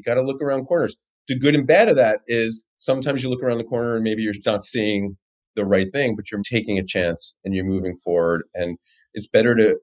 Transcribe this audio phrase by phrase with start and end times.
[0.00, 0.96] You got to look around corners.
[1.28, 4.22] The good and bad of that is sometimes you look around the corner and maybe
[4.22, 5.14] you're not seeing
[5.56, 8.44] the right thing, but you're taking a chance and you're moving forward.
[8.54, 8.78] And
[9.12, 9.76] it's better to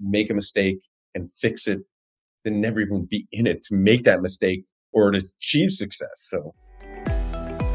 [0.00, 0.78] make a mistake
[1.14, 1.80] and fix it
[2.42, 6.08] than never even be in it to make that mistake or to achieve success.
[6.16, 6.54] So,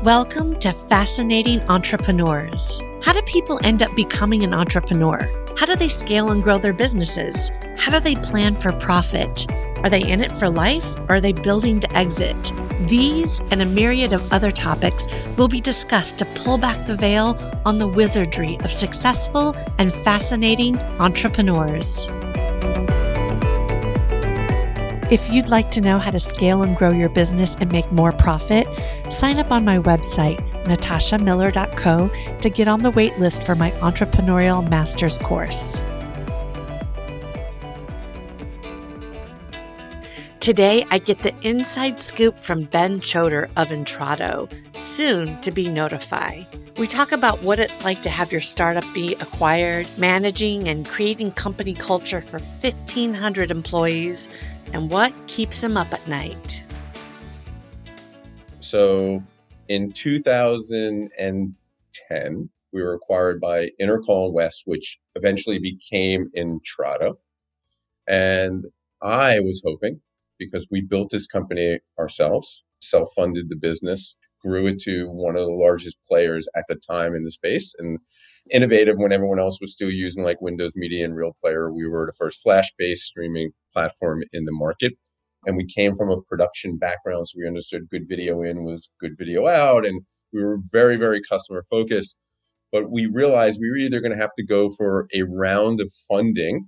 [0.02, 2.82] welcome to Fascinating Entrepreneurs.
[3.04, 5.20] How do people end up becoming an entrepreneur?
[5.56, 7.52] How do they scale and grow their businesses?
[7.78, 9.46] How do they plan for profit?
[9.86, 12.52] Are they in it for life or are they building to exit?
[12.88, 15.08] These and a myriad of other topics
[15.38, 20.82] will be discussed to pull back the veil on the wizardry of successful and fascinating
[21.00, 22.08] entrepreneurs.
[25.12, 28.12] If you'd like to know how to scale and grow your business and make more
[28.12, 28.68] profit,
[29.14, 34.68] sign up on my website, natashamiller.co, to get on the wait list for my Entrepreneurial
[34.68, 35.80] Masters course.
[40.46, 44.48] Today, I get the inside scoop from Ben Chodor of Intrado,
[44.80, 46.44] soon to be Notify.
[46.78, 51.32] We talk about what it's like to have your startup be acquired, managing and creating
[51.32, 54.30] company culture for 1,500 employees,
[54.72, 56.64] and what keeps them up at night.
[58.60, 59.24] So,
[59.68, 67.18] in 2010, we were acquired by Intercall West, which eventually became Intrado.
[68.06, 68.68] And
[69.02, 70.02] I was hoping
[70.40, 75.46] because we built this company ourselves, self funded the business, grew it to one of
[75.46, 77.98] the largest players at the time in the space and
[78.52, 81.72] innovative when everyone else was still using like Windows Media and Real Player.
[81.72, 84.94] We were the first flash based streaming platform in the market.
[85.48, 89.16] And we came from a production background, so we understood good video in was good
[89.18, 89.86] video out.
[89.86, 90.02] And
[90.34, 92.16] we were very, very customer focused.
[92.72, 95.92] But we realized we were either going to have to go for a round of
[96.08, 96.68] funding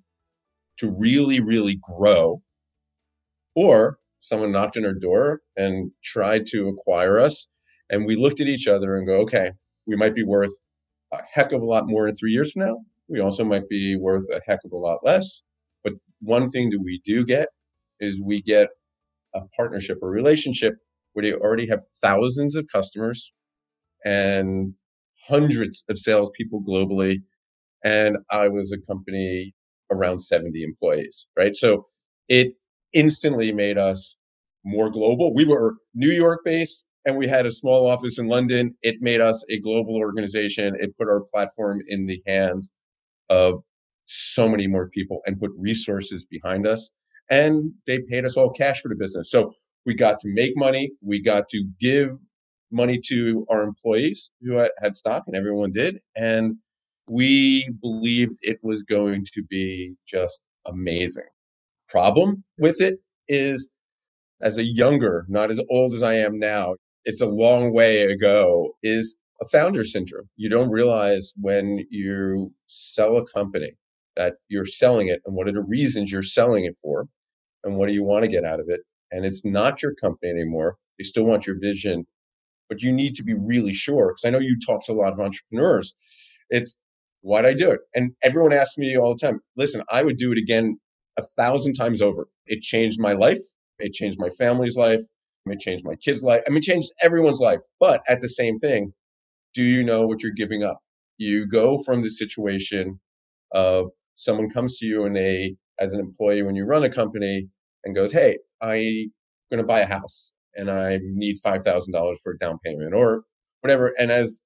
[0.78, 2.42] to really, really grow
[3.58, 7.48] or someone knocked on our door and tried to acquire us.
[7.90, 9.52] And we looked at each other and go, okay,
[9.88, 10.54] we might be worth
[11.12, 12.78] a heck of a lot more in three years from now.
[13.08, 15.42] We also might be worth a heck of a lot less.
[15.84, 17.48] But one thing that we do get
[18.00, 18.68] is we get
[19.34, 20.76] a partnership or relationship
[21.14, 23.34] where they already have thousands of customers
[24.06, 24.72] and
[25.28, 27.24] hundreds of salespeople globally.
[27.84, 29.56] And I was a company
[29.90, 31.58] around 70 employees, right?
[31.58, 31.88] So
[32.30, 32.54] it
[32.94, 34.18] instantly made us
[34.64, 35.34] more global.
[35.34, 38.76] We were New York based and we had a small office in London.
[38.82, 40.76] It made us a global organization.
[40.80, 42.74] It put our platform in the hands
[43.30, 43.64] of
[44.08, 46.92] so many more people and put resources behind us.
[47.30, 49.32] And they paid us all cash for the business.
[49.32, 49.54] So
[49.86, 50.92] we got to make money.
[51.02, 52.12] We got to give
[52.72, 56.00] money to our employees who had stock and everyone did.
[56.16, 56.58] And
[57.10, 61.24] we believed it was going to be just amazing
[61.90, 63.70] problem with it is
[64.42, 66.76] as a younger, not as old as I am now,
[67.06, 70.30] it's a long way ago, is a founder syndrome.
[70.36, 73.74] You don't realize when you sell a company
[74.16, 77.08] that you're selling it and what are the reasons you're selling it for
[77.64, 78.82] and what do you want to get out of it.
[79.12, 80.76] And it's not your company anymore.
[80.98, 82.06] They still want your vision,
[82.68, 84.10] but you need to be really sure.
[84.10, 85.94] Because I know you talk to a lot of entrepreneurs.
[86.50, 86.78] It's
[87.22, 87.80] why'd I do it?
[87.94, 90.80] And everyone asks me all the time, listen, I would do it again
[91.18, 92.28] a thousand times over.
[92.46, 93.40] It changed my life.
[93.80, 95.02] It changed my family's life.
[95.46, 96.42] It changed my kids' life.
[96.46, 97.62] I mean, it changed everyone's life.
[97.80, 98.94] But at the same thing,
[99.54, 100.80] do you know what you're giving up?
[101.18, 103.00] You go from the situation
[103.54, 107.48] of someone comes to you and they, as an employee, when you run a company
[107.86, 109.12] and goes, Hey, I'm
[109.52, 113.24] going to buy a house and I need $5,000 for a down payment or
[113.62, 113.94] whatever.
[114.00, 114.42] And as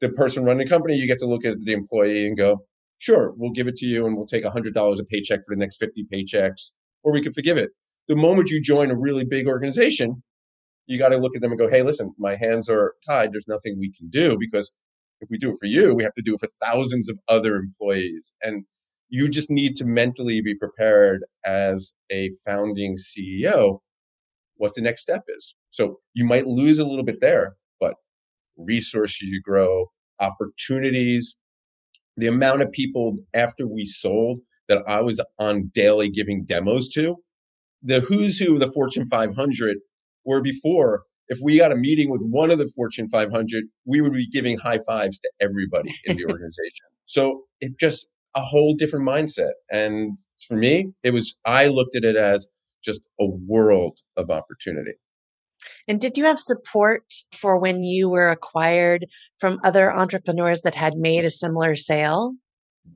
[0.00, 2.64] the person running the company, you get to look at the employee and go,
[2.98, 5.76] sure, we'll give it to you and we'll take $100 a paycheck for the next
[5.76, 6.72] 50 paychecks,
[7.02, 7.70] or we could forgive it.
[8.08, 10.22] The moment you join a really big organization,
[10.86, 13.32] you got to look at them and go, hey, listen, my hands are tied.
[13.32, 14.72] There's nothing we can do because
[15.20, 17.56] if we do it for you, we have to do it for thousands of other
[17.56, 18.34] employees.
[18.42, 18.64] And
[19.08, 23.80] you just need to mentally be prepared as a founding CEO
[24.56, 25.54] what the next step is.
[25.70, 27.94] So you might lose a little bit there, but
[28.56, 29.86] resources you grow,
[30.20, 31.36] opportunities
[32.18, 37.16] the amount of people after we sold that I was on daily giving demos to,
[37.82, 39.78] the who's who the Fortune 500
[40.24, 41.04] were before.
[41.28, 44.58] If we got a meeting with one of the Fortune 500, we would be giving
[44.58, 46.86] high fives to everybody in the organization.
[47.06, 49.52] So it just a whole different mindset.
[49.70, 50.16] And
[50.46, 52.48] for me, it was, I looked at it as
[52.84, 54.92] just a world of opportunity.
[55.88, 57.02] And did you have support
[57.32, 59.06] for when you were acquired
[59.38, 62.34] from other entrepreneurs that had made a similar sale?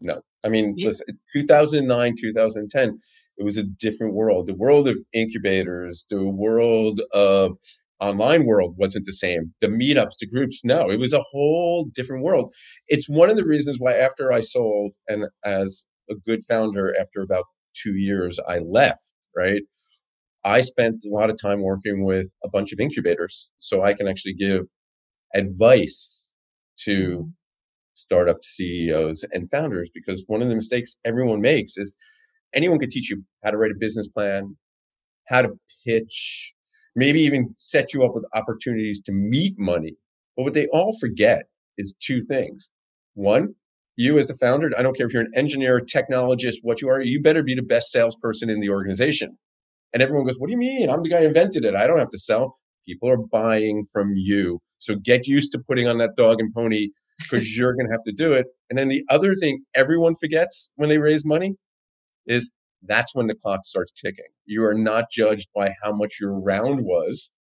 [0.00, 0.21] No.
[0.44, 2.94] I mean, you- listen, 2009, 2010, it
[3.39, 4.47] It was a different world.
[4.47, 7.56] The world of incubators, the world of
[7.99, 9.55] online world wasn't the same.
[9.61, 12.53] The meetups, the groups, no, it was a whole different world.
[12.88, 17.23] It's one of the reasons why after I sold and as a good founder, after
[17.23, 19.62] about two years, I left, right?
[20.44, 24.09] I spent a lot of time working with a bunch of incubators so I can
[24.09, 24.62] actually give
[25.35, 26.33] advice
[26.85, 27.31] to
[27.94, 31.97] startup CEOs and founders because one of the mistakes everyone makes is
[32.55, 34.56] anyone could teach you how to write a business plan,
[35.29, 35.50] how to
[35.87, 36.53] pitch,
[36.97, 39.95] maybe even set you up with opportunities to meet money.
[40.37, 41.45] But what they all forget
[41.79, 42.71] is two things.
[43.15, 43.55] One,
[43.97, 47.00] you as the founder, I don't care if you're an engineer, technologist, what you are,
[47.00, 49.38] you better be the best salesperson in the organization.
[49.93, 50.91] And everyone goes, What do you mean?
[50.91, 51.75] I'm the guy who invented it.
[51.75, 52.59] I don't have to sell.
[52.87, 54.61] People are buying from you.
[54.79, 58.05] So get used to putting on that dog and pony because you're going to have
[58.05, 58.47] to do it.
[58.71, 61.55] And then the other thing everyone forgets when they raise money
[62.27, 62.50] is
[62.85, 64.25] that's when the clock starts ticking.
[64.44, 67.31] You are not judged by how much your round was.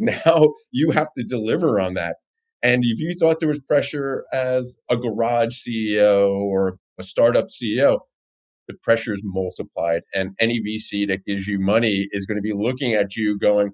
[0.00, 2.16] Now you have to deliver on that.
[2.64, 8.00] And if you thought there was pressure as a garage CEO or a startup CEO,
[8.68, 10.02] the pressure is multiplied.
[10.14, 13.70] And any VC that gives you money is going to be looking at you going,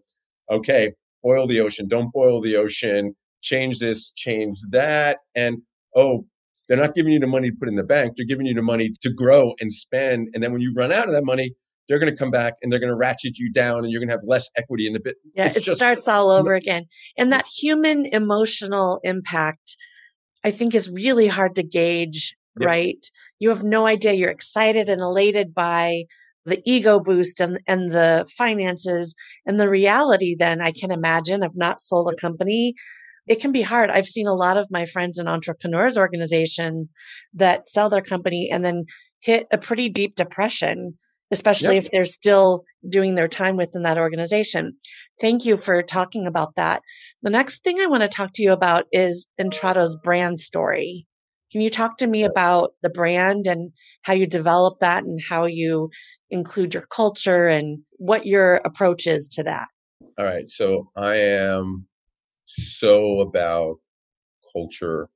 [0.51, 0.93] okay,
[1.23, 5.19] boil the ocean, don't boil the ocean, change this, change that.
[5.35, 5.59] And
[5.97, 6.25] oh,
[6.69, 8.15] they're not giving you the money to put in the bank.
[8.17, 10.29] They're giving you the money to grow and spend.
[10.35, 11.55] And then when you run out of that money,
[11.89, 14.09] they're going to come back and they're going to ratchet you down and you're going
[14.09, 15.17] to have less equity in the bit.
[15.35, 16.85] Yeah, it's it just, starts all over again.
[17.19, 19.77] And that human emotional impact,
[20.45, 22.69] I think is really hard to gauge, yep.
[22.69, 23.07] right?
[23.41, 24.13] You have no idea.
[24.13, 26.05] You're excited and elated by
[26.47, 29.15] the ego boost and, and the finances
[29.45, 32.75] and the reality then I can imagine I've not sold a company
[33.31, 33.91] it can be hard.
[33.91, 36.89] I've seen a lot of my friends in entrepreneurs organization
[37.35, 38.87] that sell their company and then
[39.21, 40.99] hit a pretty deep depression,
[41.31, 41.85] especially yep.
[41.85, 44.75] if they're still doing their time within that organization.
[45.21, 46.83] Thank you for talking about that.
[47.23, 51.07] The next thing I want to talk to you about is Intrado's brand story.
[51.51, 55.47] Can you talk to me about the brand and how you develop that and how
[55.47, 55.91] you
[56.31, 59.69] include your culture and what your approach is to that?
[60.19, 60.49] All right.
[60.49, 61.87] So I am
[62.47, 63.77] so about
[64.53, 65.09] culture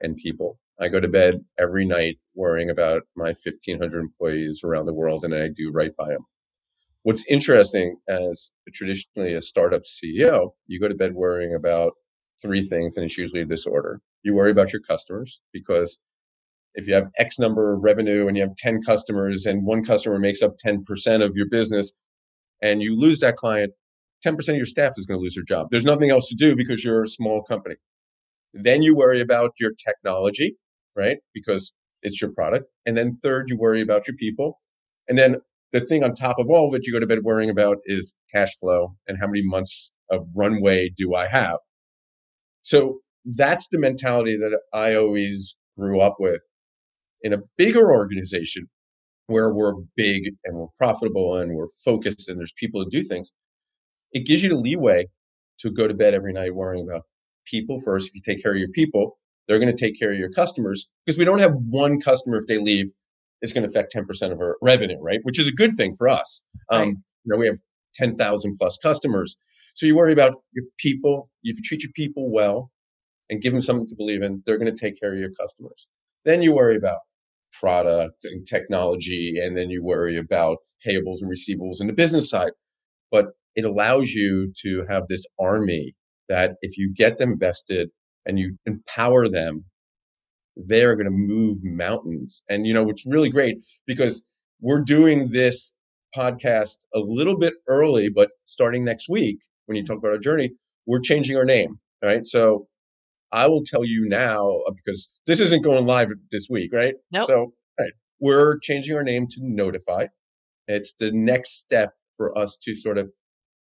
[0.00, 0.58] and people.
[0.80, 5.34] I go to bed every night worrying about my 1,500 employees around the world, and
[5.34, 6.24] I do right by them.
[7.04, 11.92] What's interesting as traditionally a startup CEO, you go to bed worrying about
[12.40, 14.00] three things, and it's usually this order.
[14.22, 15.98] You worry about your customers because
[16.74, 20.18] if you have X number of revenue and you have 10 customers and one customer
[20.18, 21.92] makes up 10% of your business
[22.62, 23.72] and you lose that client,
[24.24, 25.68] 10% of your staff is going to lose their job.
[25.70, 27.74] There's nothing else to do because you're a small company.
[28.54, 30.56] Then you worry about your technology,
[30.96, 31.18] right?
[31.34, 31.72] Because
[32.02, 32.66] it's your product.
[32.86, 34.60] And then third, you worry about your people.
[35.08, 35.36] And then
[35.72, 38.56] the thing on top of all it, you go to bed worrying about is cash
[38.58, 41.56] flow and how many months of runway do I have?
[42.62, 46.40] So that's the mentality that I always grew up with.
[47.22, 48.68] In a bigger organization
[49.26, 53.32] where we're big and we're profitable and we're focused and there's people to do things,
[54.12, 55.06] it gives you the leeway
[55.60, 57.02] to go to bed every night worrying about
[57.46, 58.08] people first.
[58.08, 60.88] If you take care of your people, they're going to take care of your customers
[61.06, 62.90] because we don't have one customer if they leave,
[63.40, 65.20] it's going to affect 10% of our revenue, right?
[65.22, 66.44] Which is a good thing for us.
[66.70, 67.02] Um.
[67.24, 67.58] You know, we have
[67.94, 69.36] 10,000 plus customers.
[69.74, 71.30] So you worry about your people.
[71.44, 72.71] If you treat your people well
[73.32, 75.88] and give them something to believe in, they're going to take care of your customers.
[76.26, 76.98] Then you worry about
[77.58, 82.52] product and technology, and then you worry about payables and receivables and the business side.
[83.10, 85.94] But it allows you to have this army
[86.28, 87.88] that if you get them vested
[88.26, 89.64] and you empower them,
[90.56, 92.42] they're going to move mountains.
[92.50, 94.24] And, you know, it's really great because
[94.60, 95.74] we're doing this
[96.14, 100.52] podcast a little bit early, but starting next week, when you talk about our journey,
[100.86, 101.78] we're changing our name.
[102.02, 102.26] Right.
[102.26, 102.66] So
[103.32, 106.94] I will tell you now uh, because this isn't going live this week, right?
[107.10, 107.26] Nope.
[107.26, 110.06] So, right, we're changing our name to Notify.
[110.68, 113.10] It's the next step for us to sort of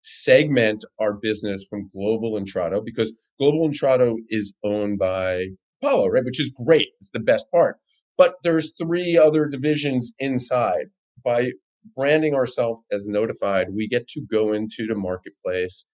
[0.02, 5.46] segment our business from Global Intrado because Global Intrado is owned by
[5.82, 6.26] Apollo, right?
[6.26, 6.90] Which is great.
[7.00, 7.78] It's the best part.
[8.18, 10.88] But there's three other divisions inside.
[11.24, 11.52] By
[11.96, 15.86] branding ourselves as notified, we get to go into the marketplace.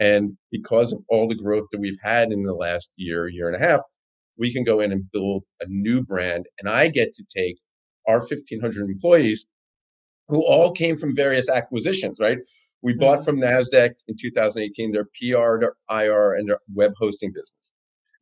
[0.00, 3.56] And because of all the growth that we've had in the last year, year and
[3.56, 3.80] a half,
[4.36, 6.46] we can go in and build a new brand.
[6.60, 7.56] And I get to take
[8.06, 9.48] our 1500 employees
[10.28, 12.38] who all came from various acquisitions, right?
[12.82, 13.00] We mm-hmm.
[13.00, 17.72] bought from NASDAQ in 2018 their PR, their IR, and their web hosting business.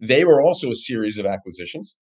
[0.00, 1.96] They were also a series of acquisitions.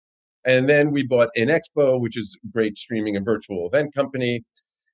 [0.46, 4.42] And then we bought INXPO, which is a great streaming and virtual event company.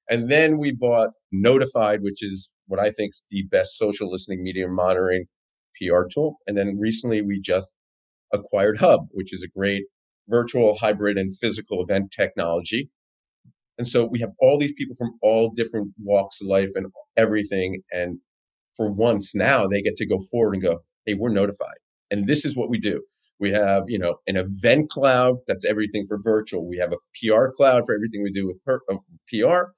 [0.08, 4.42] And then we bought Notified, which is what I think is the best social listening
[4.42, 5.26] media monitoring
[5.76, 6.38] PR tool.
[6.46, 7.74] And then recently we just
[8.32, 9.84] acquired Hubb, which is a great
[10.28, 12.90] virtual, hybrid, and physical event technology.
[13.78, 16.86] And so we have all these people from all different walks of life and
[17.16, 17.82] everything.
[17.92, 18.18] And
[18.76, 21.76] for once now they get to go forward and go, Hey, we're notified.
[22.10, 23.02] And this is what we do.
[23.38, 25.36] We have, you know, an event cloud.
[25.46, 26.66] That's everything for virtual.
[26.66, 28.96] We have a PR cloud for everything we do with per, uh,
[29.28, 29.72] PR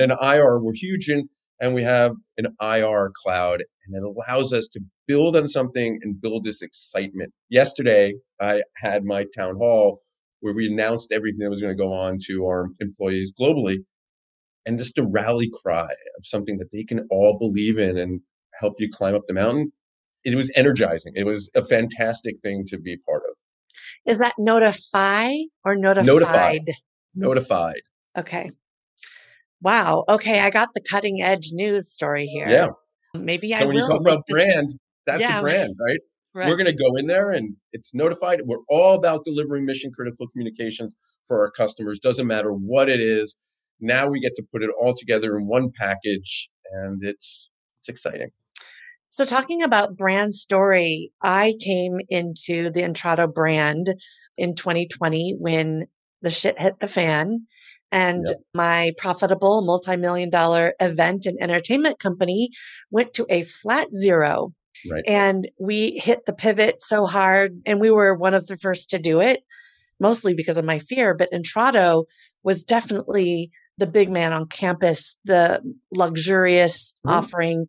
[0.00, 0.60] an IR.
[0.60, 1.28] We're huge in,
[1.60, 6.20] and we have an IR cloud and it allows us to build on something and
[6.20, 7.32] build this excitement.
[7.48, 10.02] Yesterday, I had my town hall
[10.40, 13.78] where we announced everything that was going to go on to our employees globally
[14.66, 18.20] and just a rally cry of something that they can all believe in and
[18.58, 19.72] help you climb up the mountain.
[20.24, 21.14] It was energizing.
[21.16, 23.34] It was a fantastic thing to be part of.
[24.06, 25.30] Is that notify
[25.64, 26.06] or notified?
[26.06, 26.60] Notified.
[26.66, 27.22] Mm-hmm.
[27.22, 27.82] Notified.
[28.18, 28.50] Okay.
[29.62, 30.04] Wow.
[30.08, 30.40] Okay.
[30.40, 32.48] I got the cutting edge news story here.
[32.48, 32.68] Yeah.
[33.14, 33.82] Maybe so I when will.
[33.82, 34.74] you talk about brand,
[35.06, 35.38] that's Yeah.
[35.38, 35.98] a brand, right?
[36.34, 36.48] Right.
[36.48, 38.40] We're going to go in there and it's notified.
[38.46, 40.96] We're all about delivering mission critical communications
[41.28, 41.98] for our customers.
[41.98, 43.36] Doesn't matter what it is.
[43.80, 47.50] Now we get to put it all together in one package and it's
[47.80, 48.30] it's exciting.
[49.10, 53.88] So, talking about brand story, I came into the Intrado brand
[54.38, 55.84] in 2020 when
[56.22, 57.46] the shit hit the fan.
[57.92, 58.38] And Yep.
[58.54, 62.50] my profitable multi million dollar event and entertainment company
[62.90, 64.52] went to a flat zero.
[64.90, 65.04] Right.
[65.06, 67.60] And we hit the pivot so hard.
[67.66, 69.42] And we were one of the first to do it,
[70.00, 71.14] mostly because of my fear.
[71.14, 72.04] But Intrado
[72.42, 75.60] was definitely the big man on campus, the
[75.94, 77.10] luxurious Mhm.
[77.12, 77.66] offering.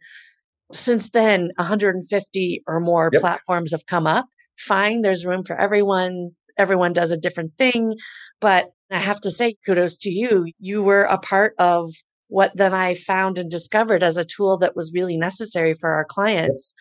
[0.71, 3.21] Since then, 150 or more Yep.
[3.21, 4.25] platforms have come up.
[4.57, 6.31] Fine, there's room for everyone.
[6.57, 7.95] Everyone does a different thing.
[8.39, 10.51] But I have to say, kudos to you.
[10.59, 11.91] You were a part of
[12.27, 16.05] what then I found and discovered as a tool that was really necessary for our
[16.05, 16.73] clients.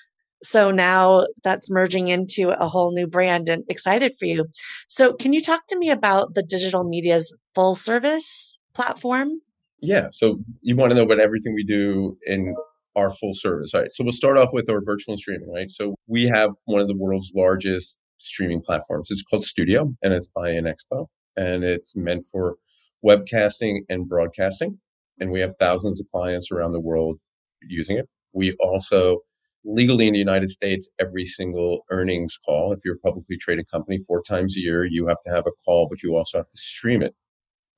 [0.43, 4.47] So now that's merging into a whole new brand and excited for you.
[4.89, 9.41] So can you talk to me about the digital media's full service platform?
[9.81, 10.09] Yeah.
[10.13, 12.55] So you want to know about everything we do in
[12.97, 13.93] our full service, right?
[13.93, 15.71] So we'll start off with our virtual streaming, right?
[15.71, 19.11] So we have one of the world's largest streaming platforms.
[19.11, 22.57] It's called Studio and it's by an Expo and it's meant for
[23.05, 24.79] webcasting and broadcasting.
[25.21, 27.19] And we have thousands of clients around the world
[27.63, 28.09] using it.
[28.33, 29.19] We also
[29.65, 33.99] legally in the United States, every single earnings call, if you're a publicly traded company,
[34.07, 36.59] four times a year, you have to have a call, but you also have to
[36.59, 37.15] stream it.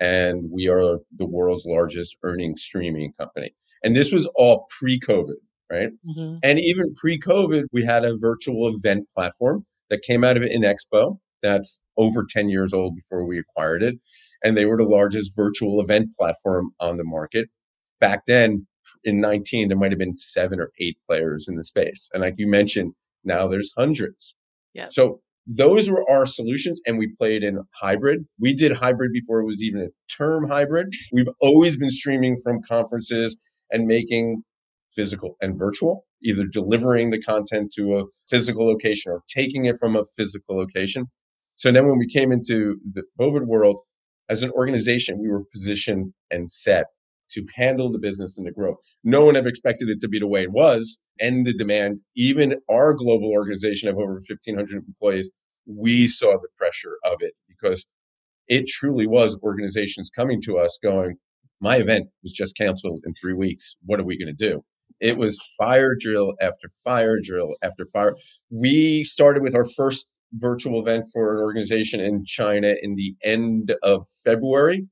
[0.01, 3.55] And we are the world's largest earnings streaming company.
[3.83, 5.37] And this was all pre COVID,
[5.71, 5.91] right?
[6.07, 6.39] Mm-hmm.
[6.43, 11.19] And even pre COVID, we had a virtual event platform that came out of INXPO
[11.41, 13.95] that's over 10 years old before we acquired it.
[14.43, 17.49] And they were the largest virtual event platform on the market.
[18.01, 18.67] Back then,
[19.05, 22.09] in 19, there might have been seven or eight players in the space.
[22.13, 24.35] And like you mentioned, now there's hundreds.
[24.75, 24.89] Yeah.
[24.91, 28.27] So those were our solutions and we played in hybrid.
[28.41, 30.89] We did hybrid before it was even a term hybrid.
[31.13, 33.37] We've always been streaming from conferences
[33.71, 34.43] and making
[34.95, 39.95] physical and virtual, either delivering the content to a physical location or taking it from
[39.95, 41.07] a physical location.
[41.57, 43.77] So then when we came into the COVID world,
[44.29, 46.87] as an organization, we were positioned and set
[47.31, 48.79] to handle the business and the growth.
[49.03, 52.01] No one ever expected it to be the way it was and the demand.
[52.17, 55.31] Even our global organization of over 1500 employees,
[55.67, 57.87] we saw the pressure of it because
[58.49, 61.17] it truly was organizations coming to us going,
[61.61, 63.77] my event was just canceled in three weeks.
[63.85, 64.63] What are we going to do?
[65.01, 68.15] It was fire drill after fire drill after fire.
[68.51, 73.75] We started with our first virtual event for an organization in China in the end
[73.83, 74.87] of February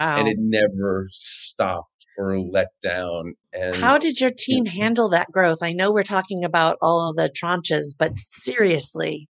[0.00, 0.18] Wow.
[0.18, 3.34] and it never stopped or let down.
[3.52, 5.58] And How did your team handle that growth?
[5.62, 9.28] I know we're talking about all of the tranches, but seriously.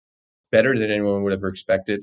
[0.51, 2.01] better than anyone would ever expected.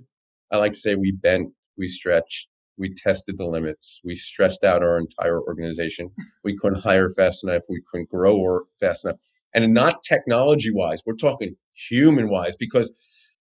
[0.52, 4.82] I like to say we bent, we stretched, we tested the limits, we stressed out
[4.82, 6.10] our entire organization.
[6.44, 9.18] We couldn't hire fast enough, we couldn't grow fast enough.
[9.54, 11.56] And not technology wise, we're talking
[11.88, 12.92] human wise, because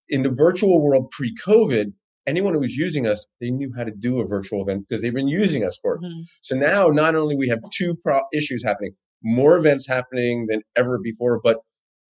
[0.10, 1.94] in the virtual world pre COVID,
[2.26, 5.14] anyone who was using us, they knew how to do a virtual event because they've
[5.14, 6.02] been using us for it.
[6.02, 6.24] Mhm.
[6.42, 10.98] So now not only we have two pro- issues happening, more events happening than ever
[11.00, 11.60] before, but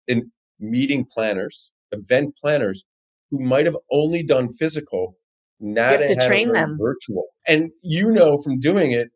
[0.09, 2.85] in meeting planners, event planners
[3.31, 5.17] who might have only done physical,
[5.61, 6.79] now have to train them.
[6.81, 7.27] virtual.
[7.47, 9.09] And you know from doing it,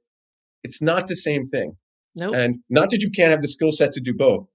[0.63, 1.77] it's not the same thing.
[2.17, 2.35] Nope.
[2.35, 4.47] And not that you can't have the skill set to do both,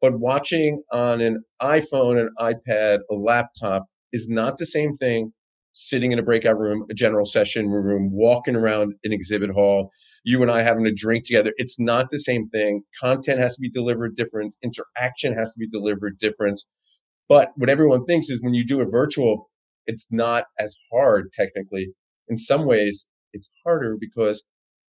[0.00, 5.32] but watching on an iPhone, an iPad, a laptop is not the same thing
[5.72, 9.90] sitting in a breakout room, a general session room, walking around an exhibit hall.
[10.24, 11.52] you and I having a drink together.
[11.56, 12.82] It's not the same thing.
[12.98, 14.56] Content has to be delivered different.
[14.62, 16.60] Interaction has to be delivered different.
[17.28, 19.50] But what everyone thinks is when you do a virtual,
[19.86, 21.88] it's not as hard technically.
[22.28, 24.42] In some ways, it's harder because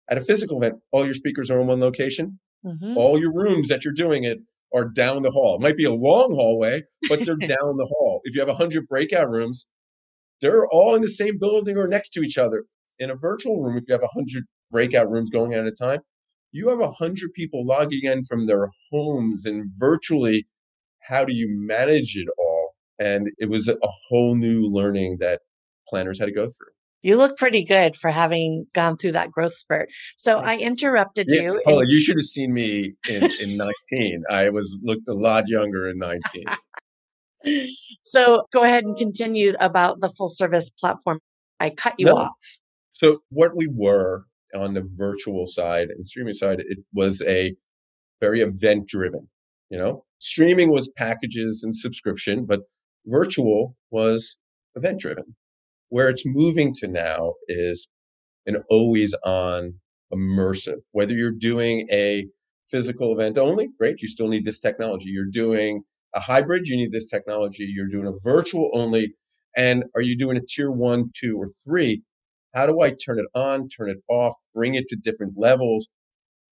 [0.09, 2.39] at a physical event, all your speakers are in one location.
[2.65, 2.97] Mm-hmm.
[2.97, 4.39] All your rooms that you're doing it
[4.73, 5.55] are down the hall.
[5.55, 8.21] It might be a long hallway, but they're down the hall.
[8.23, 9.67] If you have 100 breakout rooms,
[10.41, 12.65] they're all in the same building or next to each other.
[12.99, 15.99] In a virtual room, if you have 100 breakout rooms going at a time,
[16.51, 20.47] you have 100 people logging in from their homes and virtually.
[21.01, 22.44] How do you manage it all?
[22.99, 25.41] And it was a whole new learning that
[25.87, 26.71] planners had to go through.
[27.01, 29.89] You look pretty good for having gone through that growth spurt.
[30.15, 31.61] So I interrupted yeah, you.
[31.67, 34.23] Oh, you should have seen me in, in 19.
[34.29, 36.45] I was looked a lot younger in 19.
[38.01, 41.19] so go ahead and continue about the full service platform.
[41.59, 42.17] I cut you no.
[42.17, 42.59] off.
[42.93, 44.25] So what we were
[44.55, 47.53] on the virtual side and streaming side, it was a
[48.19, 49.27] very event driven.
[49.69, 52.61] You know, streaming was packages and subscription, but
[53.05, 54.39] virtual was
[54.75, 55.35] event driven.
[55.89, 57.87] Where it's moving to now is
[58.45, 59.75] an always on
[60.13, 60.81] immersive.
[60.91, 62.27] Whether you're doing a
[62.69, 65.09] physical event only, great, you still need this technology.
[65.09, 65.83] You're doing
[66.15, 67.65] a hybrid, you need this technology.
[67.65, 69.15] You're doing a virtual only.
[69.55, 72.03] And are you doing a tier one, two, or three?
[72.53, 75.87] How do I turn it on, turn it off, bring it to different levels,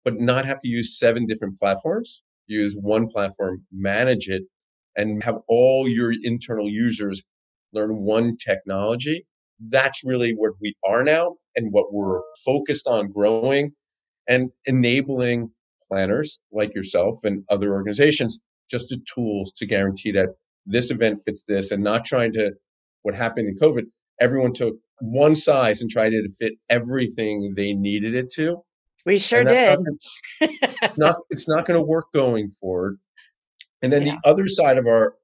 [0.05, 2.23] but not have to use seven different platforms?
[2.47, 4.43] Use one platform, manage it,
[4.97, 7.23] and have all your internal users
[7.73, 9.27] learn one technology.
[9.69, 13.73] That's really what we are now and what we're focused on growing
[14.29, 15.51] and enabling
[15.89, 18.39] planners like yourself and other organizations
[18.71, 20.29] just the tools to guarantee that
[20.67, 22.53] this event fits this and not trying to
[23.03, 23.85] what happened in COVID.
[24.21, 28.63] Everyone took one size and tried to fit everything they needed it to.
[29.05, 29.79] We sure did.
[30.41, 30.51] Not,
[30.97, 32.99] not, it's not going to work going forward.
[33.83, 34.17] And then yeah.
[34.23, 35.15] the other side of our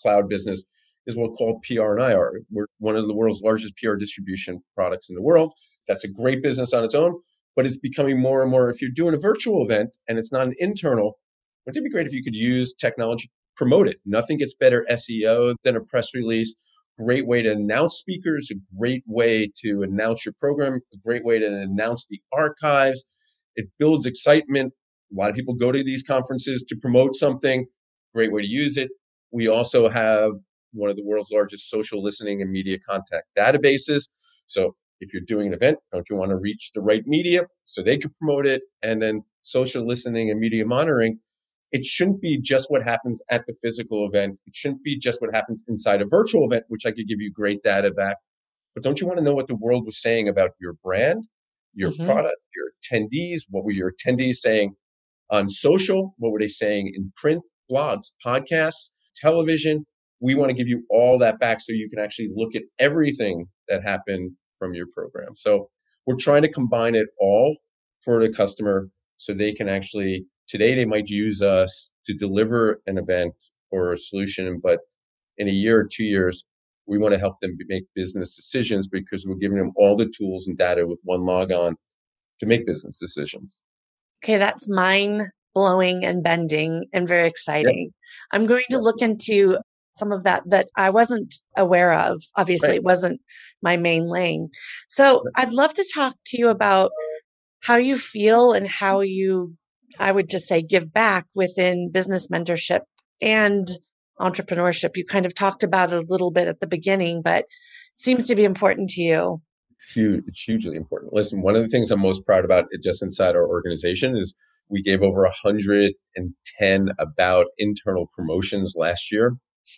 [0.00, 0.64] cloud business
[1.06, 2.40] is what we call PR and IR.
[2.50, 5.52] We're one of the world's largest PR distribution products in the world.
[5.88, 7.18] That's a great business on its own,
[7.56, 8.70] but it's becoming more and more.
[8.70, 11.18] If you're doing a virtual event and it's not an internal,
[11.66, 13.96] wouldn't it be great if you could use technology promote it?
[14.04, 16.56] Nothing gets better SEO than a press release.
[16.98, 21.38] Great way to announce speakers, a great way to announce your program, a great way
[21.38, 23.04] to announce the archives.
[23.56, 24.72] It builds excitement.
[25.12, 27.66] A lot of people go to these conferences to promote something.
[28.14, 28.90] Great way to use it.
[29.32, 30.32] We also have
[30.72, 34.08] one of the world's largest social listening and media contact databases.
[34.46, 37.82] So if you're doing an event, don't you want to reach the right media so
[37.82, 38.62] they can promote it?
[38.82, 41.18] And then social listening and media monitoring.
[41.72, 44.40] It shouldn't be just what happens at the physical event.
[44.46, 47.32] It shouldn't be just what happens inside a virtual event, which I could give you
[47.32, 48.16] great data back.
[48.74, 51.24] But don't you want to know what the world was saying about your brand,
[51.74, 52.06] your mm-hmm.
[52.06, 53.42] product, your attendees?
[53.50, 54.74] What were your attendees saying
[55.30, 56.14] on social?
[56.18, 57.42] What were they saying in print,
[57.74, 59.84] blogs, podcasts, television?
[60.24, 63.46] we want to give you all that back so you can actually look at everything
[63.68, 65.36] that happened from your program.
[65.36, 65.68] So
[66.06, 67.58] we're trying to combine it all
[68.02, 72.96] for the customer so they can actually, today they might use us to deliver an
[72.96, 73.34] event
[73.70, 74.80] or a solution, but
[75.36, 76.46] in a year or two years,
[76.86, 80.46] we want to help them make business decisions because we're giving them all the tools
[80.46, 81.76] and data with one log on
[82.40, 83.62] to make business decisions.
[84.22, 87.84] Okay, that's mind blowing and bending and very exciting.
[87.84, 87.92] Yep.
[88.32, 89.58] I'm going to look into
[89.94, 92.22] some of that that I wasn't aware of.
[92.36, 92.76] Obviously, right.
[92.78, 93.20] it wasn't
[93.62, 94.48] my main lane.
[94.88, 96.90] So I'd love to talk to you about
[97.62, 99.56] how you feel and how you,
[99.98, 102.80] I would just say, give back within business mentorship
[103.22, 103.66] and
[104.20, 104.96] entrepreneurship.
[104.96, 107.46] You kind of talked about it a little bit at the beginning, but
[107.96, 109.40] seems to be important to you.
[109.92, 111.12] Huge, it's hugely important.
[111.12, 114.34] Listen, one of the things I'm most proud about just inside our organization is
[114.68, 119.36] we gave over 110 about internal promotions last year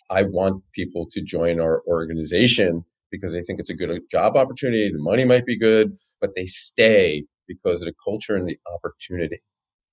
[0.09, 4.35] I want people to join our organization because they think it's a good uh, job
[4.35, 4.91] opportunity.
[4.91, 9.39] The money might be good, but they stay because of the culture and the opportunity.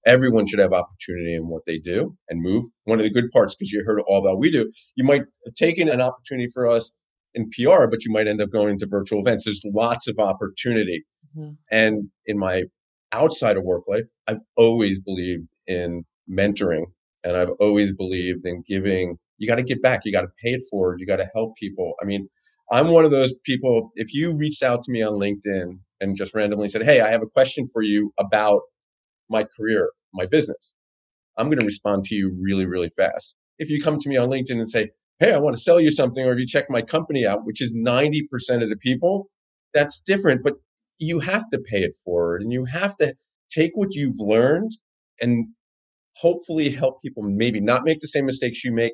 [0.06, 2.64] Everyone should have opportunity in what they do and move.
[2.84, 5.54] One of the good parts, because you heard all about we do, you might have
[5.54, 6.92] taken an opportunity for us
[7.34, 9.44] in PR, but you might end up going into virtual events.
[9.44, 11.04] There's lots of opportunity.
[11.36, 11.52] Mm-hmm.
[11.70, 12.64] And in my
[13.12, 16.84] outside of work life, I've always believed in mentoring
[17.24, 20.02] and I've always believed in giving you got to get back.
[20.04, 21.00] You got to pay it forward.
[21.00, 21.94] You got to help people.
[22.00, 22.28] I mean,
[22.70, 23.90] I'm one of those people.
[23.94, 27.22] If you reached out to me on LinkedIn and just randomly said, Hey, I have
[27.22, 28.62] a question for you about
[29.28, 30.74] my career, my business,
[31.36, 33.34] I'm going to respond to you really, really fast.
[33.58, 35.90] If you come to me on LinkedIn and say, Hey, I want to sell you
[35.92, 39.30] something, or if you check my company out, which is 90% of the people,
[39.72, 40.42] that's different.
[40.42, 40.54] But
[40.98, 43.14] you have to pay it forward and you have to
[43.50, 44.72] take what you've learned
[45.20, 45.46] and
[46.16, 48.92] hopefully help people maybe not make the same mistakes you make,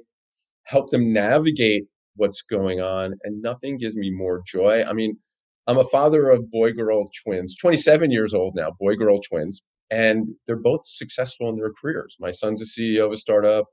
[0.65, 1.85] help them navigate
[2.17, 3.15] what's going on.
[3.25, 4.85] And nothing gives me more joy.
[4.85, 5.19] I mean,
[5.67, 10.29] I'm a father of boy girl twins, 27 years old now, boy girl twins, and
[10.47, 12.17] they're both successful in their careers.
[12.21, 13.67] My son's a CEO of a startup.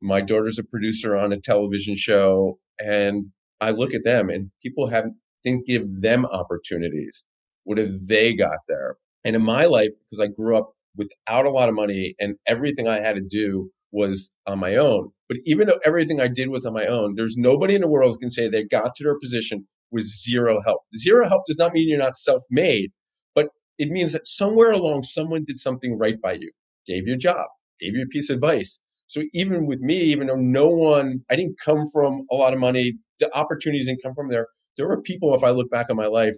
[0.00, 2.58] My daughter's a producer on a television show.
[2.78, 3.26] And
[3.60, 7.24] I look at them and people haven't, didn't give them opportunities.
[7.64, 8.96] What have they got there?
[9.24, 12.88] And in my life, because I grew up without a lot of money and everything
[12.88, 15.10] I had to do was on my own.
[15.28, 18.18] But even though everything I did was on my own, there's nobody in the world
[18.20, 20.82] can say they got to their position with zero help.
[20.96, 22.90] Zero help does not mean you're not self made,
[23.34, 26.50] but it means that somewhere along someone did something right by you,
[26.86, 27.46] gave you a job,
[27.80, 28.80] gave you a piece of advice.
[29.10, 32.60] So even with me, even though no one, I didn't come from a lot of
[32.60, 34.46] money, the opportunities didn't come from there.
[34.76, 36.36] There were people, if I look back on my life,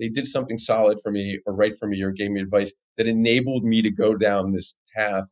[0.00, 3.06] they did something solid for me or right for me or gave me advice that
[3.06, 5.26] enabled me to go down this path.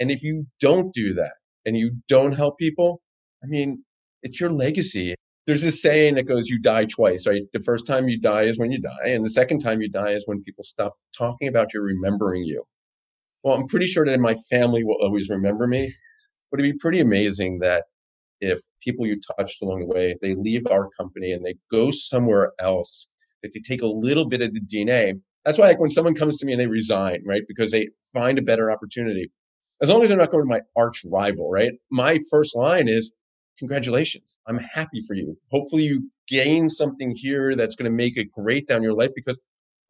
[0.00, 1.32] And if you don't do that
[1.66, 3.02] and you don't help people,
[3.44, 3.84] I mean,
[4.22, 5.14] it's your legacy.
[5.46, 7.42] There's this saying that goes, you die twice, right?
[7.52, 9.08] The first time you die is when you die.
[9.08, 12.64] And the second time you die is when people stop talking about you, remembering you.
[13.44, 15.94] Well, I'm pretty sure that my family will always remember me,
[16.50, 17.84] but it'd be pretty amazing that
[18.40, 22.52] if people you touched along the way, they leave our company and they go somewhere
[22.58, 23.08] else
[23.42, 25.20] that they take a little bit of the DNA.
[25.44, 28.38] That's why, like, when someone comes to me and they resign, right, because they find
[28.38, 29.30] a better opportunity,
[29.82, 31.72] as long as they're not going to my arch rival, right?
[31.90, 33.14] My first line is,
[33.58, 34.38] congratulations.
[34.46, 35.36] I'm happy for you.
[35.50, 39.38] Hopefully you gain something here that's going to make it great down your life because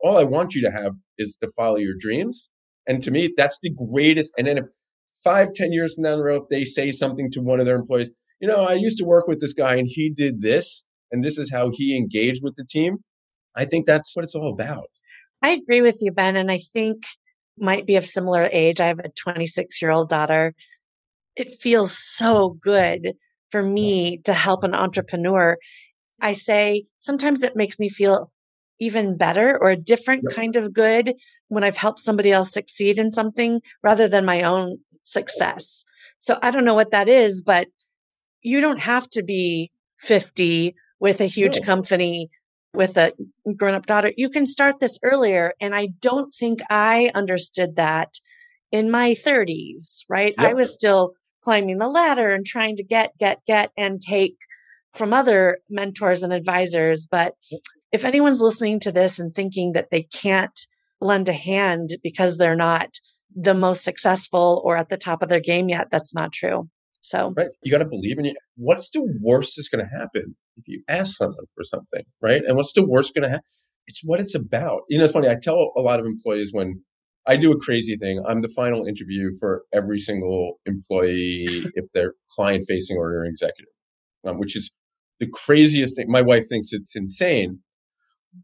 [0.01, 2.49] all I want you to have is to follow your dreams.
[2.87, 4.35] And to me, that's the greatest.
[4.39, 4.65] And then if
[5.23, 7.77] five, ten years from down the road, if they say something to one of their
[7.77, 11.23] employees, you know, I used to work with this guy and he did this, and
[11.23, 12.99] this is how he engaged with the team.
[13.55, 14.87] I think that's what it's all about.
[15.43, 16.37] I agree with you, Ben.
[16.37, 17.05] And I think
[17.59, 18.81] might be of similar age.
[18.81, 20.55] I have a 26 year old daughter.
[21.37, 23.13] It feels so good
[23.51, 25.57] for me to help an entrepreneur.
[26.21, 28.31] I say sometimes it makes me feel
[28.79, 30.37] even better or a different yep.
[30.37, 31.15] kind of good
[31.49, 34.79] when I've helped somebody else succeed in something rather than my own
[35.11, 35.85] success.
[36.19, 37.69] So I don't know what that is, but
[38.43, 41.67] you don't have to be 50 with a huge no.
[41.67, 42.31] company
[42.73, 43.13] with a
[43.57, 44.13] grown up daughter.
[44.17, 45.55] You can start this earlier.
[45.61, 48.21] And I don't think I understood that
[48.71, 50.35] in my 30s, right?
[50.39, 50.51] Yep.
[50.51, 54.37] I was still climbing the ladder and trying to get, get, get and take
[54.93, 57.09] from other mentors and advisors.
[57.11, 57.35] But
[57.93, 60.59] if anyone's listening to this and thinking that they can't
[61.01, 62.99] lend a hand because they're not
[63.35, 66.69] the most successful or at the top of their game yet, that's not true.
[67.03, 67.49] So right.
[67.63, 68.35] you got to believe in you.
[68.57, 72.43] What's the worst that's going to happen if you ask someone for something, right?
[72.47, 73.45] And what's the worst going to happen?
[73.87, 74.83] It's what it's about.
[74.89, 75.29] You know, it's funny.
[75.29, 76.83] I tell a lot of employees when
[77.27, 78.23] I do a crazy thing.
[78.27, 83.73] I'm the final interview for every single employee if they're client facing or an executive,
[84.27, 84.71] um, which is
[85.19, 86.11] the craziest thing.
[86.11, 87.59] My wife thinks it's insane,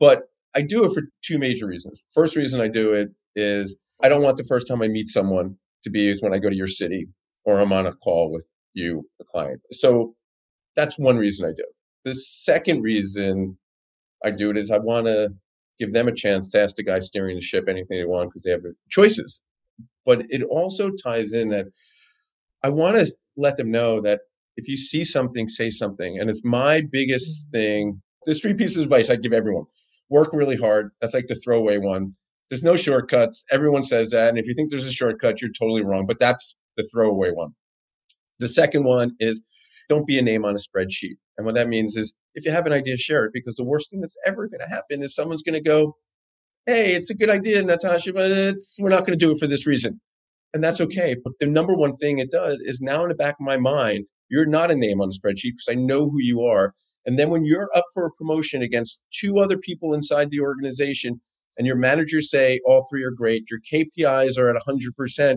[0.00, 2.02] but I do it for two major reasons.
[2.14, 5.56] First reason I do it is I don't want the first time I meet someone
[5.84, 7.08] to be is when I go to your city
[7.44, 9.60] or I'm on a call with you, the client.
[9.72, 10.14] So
[10.74, 11.64] that's one reason I do.
[12.04, 13.56] The second reason
[14.24, 15.30] I do it is I want to
[15.78, 18.42] give them a chance to ask the guy steering the ship anything they want because
[18.42, 19.40] they have choices.
[20.04, 21.66] But it also ties in that
[22.62, 23.06] I want to
[23.36, 24.20] let them know that
[24.56, 26.18] if you see something, say something.
[26.18, 27.56] And it's my biggest mm-hmm.
[27.56, 28.02] thing.
[28.24, 29.64] There's three pieces of advice I give everyone.
[30.08, 30.90] Work really hard.
[31.00, 32.12] That's like the throwaway one.
[32.48, 33.44] There's no shortcuts.
[33.50, 34.28] Everyone says that.
[34.28, 36.06] And if you think there's a shortcut, you're totally wrong.
[36.06, 37.54] But that's the throwaway one.
[38.38, 39.42] The second one is
[39.88, 41.16] don't be a name on a spreadsheet.
[41.36, 43.90] And what that means is if you have an idea, share it because the worst
[43.90, 45.96] thing that's ever going to happen is someone's going to go,
[46.66, 49.46] Hey, it's a good idea, Natasha, but it's, we're not going to do it for
[49.46, 50.00] this reason.
[50.52, 51.14] And that's okay.
[51.22, 54.06] But the number one thing it does is now in the back of my mind,
[54.28, 56.74] you're not a name on the spreadsheet because I know who you are.
[57.04, 61.20] And then when you're up for a promotion against two other people inside the organization
[61.56, 65.36] and your managers say all three are great, your KPIs are at 100%,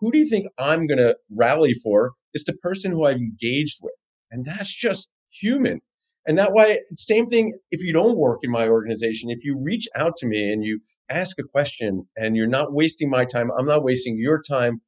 [0.00, 2.12] who do you think I'm going to rally for?
[2.34, 3.94] It's the person who I've engaged with.
[4.30, 5.80] And that's just human.
[6.26, 9.88] And that why, same thing if you don't work in my organization, if you reach
[9.96, 13.64] out to me and you ask a question and you're not wasting my time, I'm
[13.64, 14.82] not wasting your time,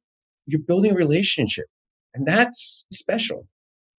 [0.45, 1.65] you're building a relationship.
[2.13, 3.47] And that's special.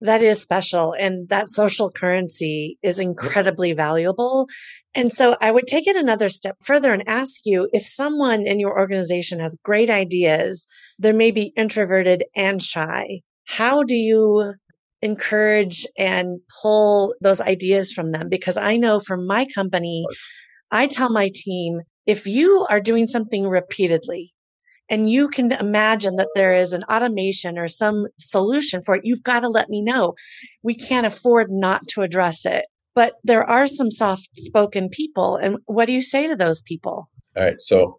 [0.02, 0.94] That is special.
[0.98, 4.46] And that social currency is incredibly valuable.
[4.94, 8.60] And so I would take it another step further and ask you if someone in
[8.60, 10.66] your organization has great ideas,
[10.98, 13.20] they may be introverted and shy.
[13.46, 14.54] How do you
[15.00, 18.28] encourage and pull those ideas from them?
[18.28, 20.04] Because I know from my company,
[20.70, 24.32] I tell my team, if you are doing something repeatedly
[24.90, 29.22] and you can imagine that there is an automation or some solution for it, you've
[29.22, 30.14] got to let me know.
[30.62, 32.66] We can't afford not to address it.
[32.94, 35.36] But there are some soft spoken people.
[35.36, 37.08] And what do you say to those people?
[37.36, 37.60] All right.
[37.60, 37.98] So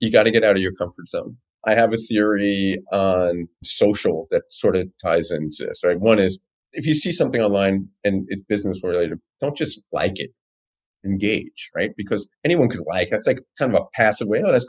[0.00, 1.36] you got to get out of your comfort zone.
[1.66, 5.98] I have a theory on social that sort of ties into this, right?
[5.98, 6.38] One is
[6.72, 10.30] if you see something online and it's business related, don't just like it,
[11.04, 11.90] engage, right?
[11.96, 13.08] Because anyone could like.
[13.10, 14.42] That's like kind of a passive way.
[14.44, 14.66] Oh, that's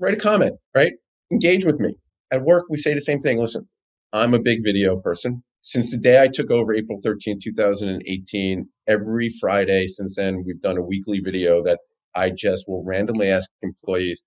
[0.00, 0.92] write a comment, right?
[1.30, 1.94] Engage with me.
[2.32, 3.38] At work, we say the same thing.
[3.38, 3.68] Listen,
[4.12, 5.44] I'm a big video person.
[5.64, 10.76] Since the day I took over April 13, 2018, every Friday since then, we've done
[10.76, 11.78] a weekly video that
[12.16, 14.24] I just will randomly ask employees,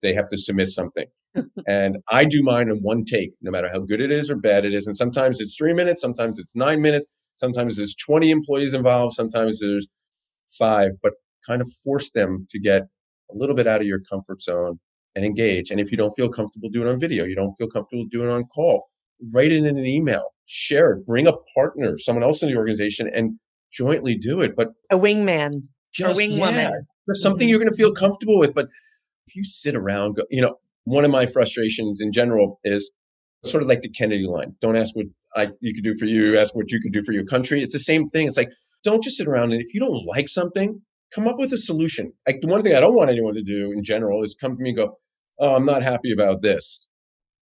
[0.00, 1.04] they have to submit something.
[1.68, 4.64] and I do mine in one take, no matter how good it is or bad
[4.64, 4.86] it is.
[4.86, 9.60] And sometimes it's three minutes, sometimes it's nine minutes, sometimes there's 20 employees involved, sometimes
[9.60, 9.90] there's
[10.58, 11.12] five, but
[11.46, 12.80] kind of force them to get
[13.30, 14.80] a little bit out of your comfort zone
[15.16, 15.70] and engage.
[15.70, 18.30] And if you don't feel comfortable doing it on video, you don't feel comfortable doing
[18.30, 18.88] it on call,
[19.34, 23.08] write it in an email, share it, bring a partner, someone else in the organization
[23.14, 23.38] and
[23.70, 24.56] jointly do it.
[24.56, 26.70] But a wingman, just, a wing yeah.
[27.12, 27.50] Something mm-hmm.
[27.50, 28.54] you're going to feel comfortable with.
[28.54, 28.68] But
[29.26, 32.90] if you sit around, go, you know, one of my frustrations in general is
[33.44, 34.54] sort of like the Kennedy line.
[34.60, 35.06] Don't ask what
[35.36, 37.62] I you could do for you, ask what you could do for your country.
[37.62, 38.26] It's the same thing.
[38.26, 38.50] It's like,
[38.84, 40.80] don't just sit around and if you don't like something,
[41.14, 42.12] come up with a solution.
[42.26, 44.62] Like the one thing I don't want anyone to do in general is come to
[44.62, 44.98] me and go,
[45.38, 46.88] oh, I'm not happy about this.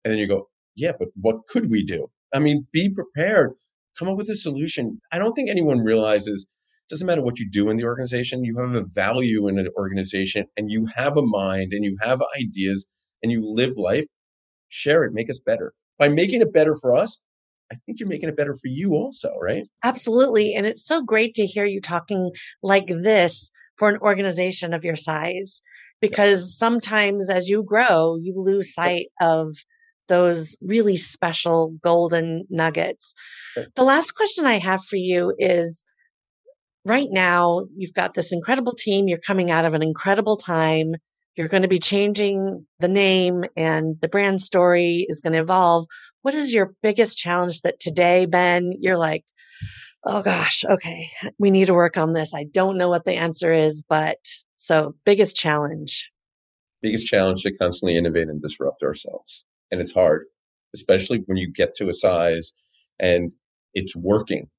[0.04, 2.10] And then you go, yeah, but what could we do?
[2.34, 3.54] I mean, be prepared,
[3.98, 5.00] come up with a solution.
[5.12, 8.58] I don't think anyone realizes it doesn't matter what you do in the organization, you
[8.58, 12.86] have a value in an organization and you have a mind and you have ideas
[13.22, 14.06] and you live life.
[14.70, 15.74] Share it, make us better.
[15.98, 17.24] By making it better for us,
[17.72, 19.64] I think you're making it better for you also, right?
[19.84, 20.54] Absolutely.
[20.54, 24.96] And it's so great to hear you talking like this for an organization of your
[24.96, 25.62] size
[26.02, 29.54] because sometimes as you grow, you lose sight of
[30.08, 33.16] those really special golden nuggets.
[33.76, 35.84] The last question I have for you is
[36.86, 39.08] right now, you've got this incredible team.
[39.08, 40.96] You're coming out of an incredible time.
[41.36, 45.88] You're going to be changing the name and the brand story is going to evolve.
[46.22, 49.26] What is your biggest challenge that today, Ben, you're like,
[50.06, 52.34] oh gosh, okay, we need to work on this.
[52.34, 54.18] I don't know what the answer is, but
[54.56, 56.12] so biggest challenge.
[56.82, 59.46] Biggest challenge to constantly innovate and disrupt ourselves.
[59.74, 60.26] And it's hard,
[60.76, 62.54] especially when you get to a size
[63.00, 63.32] and
[63.74, 64.50] it's working.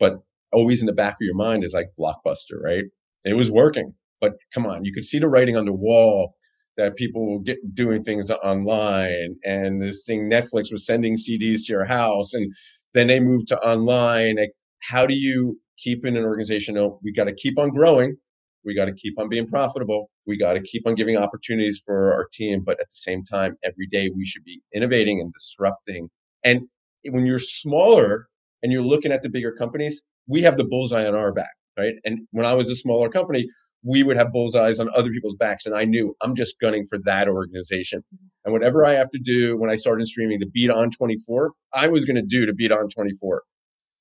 [0.00, 0.20] But
[0.54, 2.84] always in the back of your mind is like blockbuster, right?
[3.26, 6.34] It was working, but come on, you could see the writing on the wall
[6.78, 11.72] that people will get doing things online and this thing Netflix was sending CDs to
[11.74, 12.50] your house and
[12.94, 14.36] then they moved to online.
[14.36, 16.76] Like, how do you keep in an organization?
[16.76, 18.16] No, we got to keep on growing,
[18.64, 20.10] we got to keep on being profitable.
[20.26, 22.62] We got to keep on giving opportunities for our team.
[22.64, 26.08] But at the same time, every day we should be innovating and disrupting.
[26.42, 26.62] And
[27.04, 28.28] when you're smaller
[28.62, 31.94] and you're looking at the bigger companies, we have the bullseye on our back, right?
[32.04, 33.46] And when I was a smaller company,
[33.82, 35.66] we would have bullseyes on other people's backs.
[35.66, 38.02] And I knew I'm just gunning for that organization.
[38.44, 42.06] And whatever I have to do when I started streaming to beat On24, I was
[42.06, 43.40] going to do to beat On24.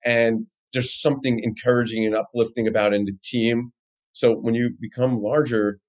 [0.05, 3.71] And there's something encouraging and uplifting about in the team
[4.13, 5.79] so when you become larger,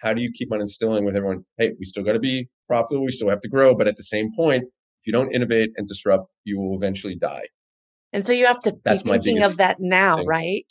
[0.00, 3.04] how do you keep on instilling with everyone, hey, we still got to be profitable,
[3.04, 5.86] we still have to grow, but at the same point, if you don't innovate and
[5.86, 7.44] disrupt, you will eventually die.
[8.12, 10.26] And so you have to That's be thinking of that now, thing.
[10.26, 10.66] right?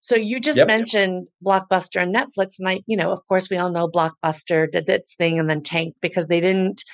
[0.00, 0.68] So you just yep.
[0.68, 4.88] mentioned Blockbuster and Netflix, and I, you know, of course, we all know Blockbuster did
[4.88, 6.84] its thing and then tanked because they didn't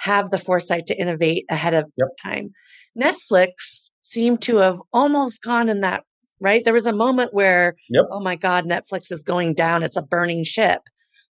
[0.00, 2.08] have the foresight to innovate ahead of yep.
[2.22, 2.50] time.
[3.00, 6.04] Netflix seemed to have almost gone in that
[6.40, 6.64] right?
[6.64, 8.04] There was a moment where, yep.
[8.10, 9.82] oh my God, Netflix is going down.
[9.82, 10.80] It's a burning ship.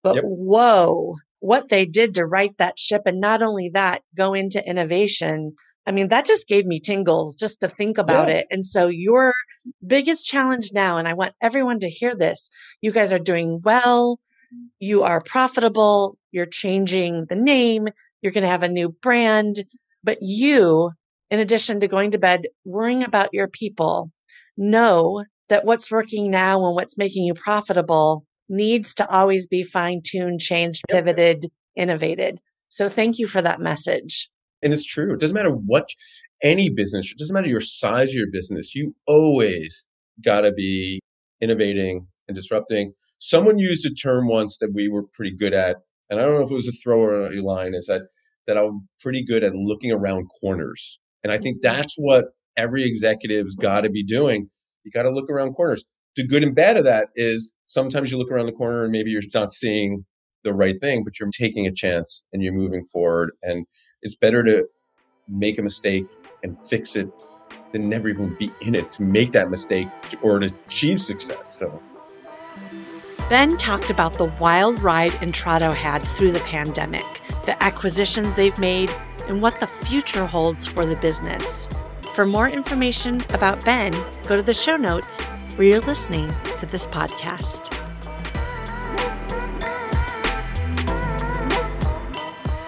[0.03, 0.23] But yep.
[0.25, 3.03] whoa, what they did to right that ship.
[3.05, 5.55] And not only that, go into innovation.
[5.87, 8.35] I mean, that just gave me tingles just to think about yeah.
[8.35, 8.47] it.
[8.49, 9.33] And so your
[9.85, 12.49] biggest challenge now, and I want everyone to hear this,
[12.81, 14.19] you guys are doing well.
[14.79, 16.17] You are profitable.
[16.31, 17.87] You're changing the name.
[18.21, 19.57] You're going to have a new brand,
[20.03, 20.91] but you,
[21.29, 24.11] in addition to going to bed, worrying about your people
[24.57, 30.01] know that what's working now and what's making you profitable needs to always be fine
[30.03, 32.39] tuned, changed, pivoted, innovated.
[32.69, 34.29] So thank you for that message.
[34.61, 35.13] And it's true.
[35.13, 35.89] It doesn't matter what
[36.43, 38.75] any business, it doesn't matter your size of your business.
[38.75, 39.85] You always
[40.23, 40.99] got to be
[41.41, 42.93] innovating and disrupting.
[43.19, 45.77] Someone used a term once that we were pretty good at,
[46.09, 48.03] and I don't know if it was a thrower line, is that
[48.47, 50.99] that I'm pretty good at looking around corners.
[51.23, 52.25] And I think that's what
[52.57, 54.49] every executive's got to be doing.
[54.83, 55.83] You got to look around corners.
[56.15, 59.11] The good and bad of that is sometimes you look around the corner and maybe
[59.11, 60.05] you're not seeing
[60.43, 63.31] the right thing, but you're taking a chance and you're moving forward.
[63.43, 63.65] And
[64.01, 64.65] it's better to
[65.27, 66.05] make a mistake
[66.43, 67.09] and fix it
[67.71, 69.87] than never even be in it to make that mistake
[70.21, 71.57] or to achieve success.
[71.57, 71.81] So.
[73.27, 77.03] Ben talked about the wild ride Intrado had through the pandemic,
[77.45, 78.91] the acquisitions they've made,
[79.27, 81.67] and what the future holds for the business.
[82.15, 83.91] For more information about Ben,
[84.25, 87.73] go to the show notes where you're listening to this podcast.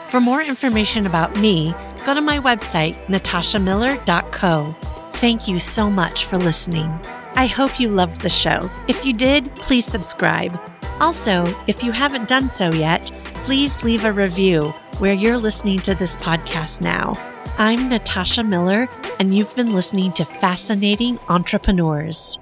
[0.10, 4.76] For more information about me, go to my website, natashamiller.co.
[5.14, 6.92] Thank you so much for listening.
[7.36, 8.60] I hope you loved the show.
[8.90, 10.60] If you did, please subscribe.
[11.00, 15.96] Also, if you haven't done so yet, please leave a review where you're listening to
[15.96, 17.14] this podcast now.
[17.58, 22.40] I'm Natasha Miller, and you've been listening to Fascinating Entrepreneurs.